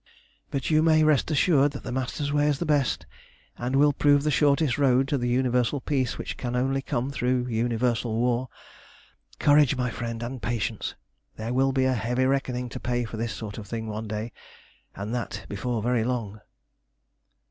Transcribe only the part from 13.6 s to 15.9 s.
thing one day, and that before